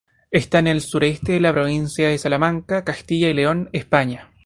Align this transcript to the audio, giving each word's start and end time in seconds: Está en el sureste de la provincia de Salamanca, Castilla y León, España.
Está 0.31 0.57
en 0.57 0.65
el 0.65 0.81
sureste 0.81 1.33
de 1.33 1.39
la 1.39 1.53
provincia 1.53 2.09
de 2.09 2.17
Salamanca, 2.17 2.83
Castilla 2.83 3.29
y 3.29 3.35
León, 3.35 3.69
España. 3.71 4.31